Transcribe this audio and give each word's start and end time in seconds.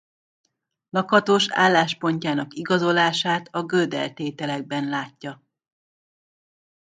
Lakatos 0.89 1.49
álláspontjának 1.51 2.53
igazolását 2.53 3.47
a 3.51 3.63
Gödel-tételekben 3.63 4.89
látja. 4.89 5.43